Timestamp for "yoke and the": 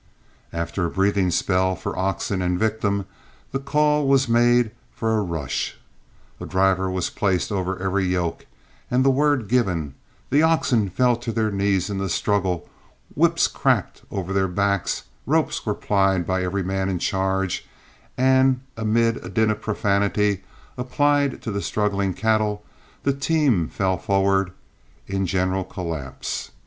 8.05-9.11